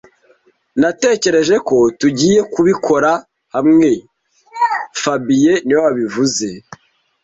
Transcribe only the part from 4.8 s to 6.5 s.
fabien niwe wabivuze